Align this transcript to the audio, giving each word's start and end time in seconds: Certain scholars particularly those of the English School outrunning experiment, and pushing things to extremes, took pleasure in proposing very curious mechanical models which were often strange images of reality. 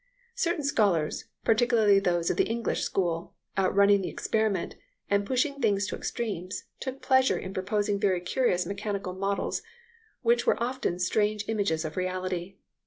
Certain 0.33 0.63
scholars 0.63 1.25
particularly 1.45 1.99
those 1.99 2.31
of 2.31 2.37
the 2.37 2.49
English 2.49 2.81
School 2.81 3.35
outrunning 3.55 4.03
experiment, 4.03 4.73
and 5.11 5.27
pushing 5.27 5.61
things 5.61 5.85
to 5.85 5.95
extremes, 5.95 6.63
took 6.79 7.03
pleasure 7.03 7.37
in 7.37 7.53
proposing 7.53 7.99
very 7.99 8.19
curious 8.19 8.65
mechanical 8.65 9.13
models 9.13 9.61
which 10.23 10.47
were 10.47 10.57
often 10.59 10.97
strange 10.97 11.45
images 11.47 11.85
of 11.85 11.97
reality. 11.97 12.55